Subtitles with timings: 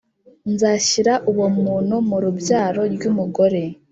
[0.53, 3.61] Nzashyira uwo mu muntu murubyaro ryu mugore